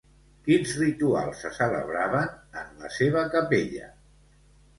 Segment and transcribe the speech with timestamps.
[0.45, 3.93] Quins rituals se celebraven en la seva capella?